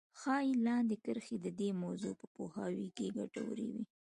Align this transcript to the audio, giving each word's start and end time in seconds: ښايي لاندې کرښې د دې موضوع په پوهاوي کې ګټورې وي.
ښايي 0.19 0.51
لاندې 0.65 0.95
کرښې 1.03 1.37
د 1.45 1.47
دې 1.59 1.69
موضوع 1.83 2.13
په 2.21 2.25
پوهاوي 2.35 2.87
کې 2.97 3.13
ګټورې 3.17 3.65
وي. 3.71 3.83